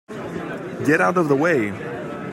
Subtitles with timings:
[0.83, 1.71] Get out of the way!